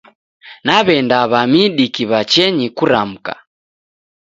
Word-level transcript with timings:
Naw'enda 0.65 1.17
w'a 1.31 1.41
midi 1.51 1.85
kiwachenyi 1.95 2.67
kuramka. 2.77 3.33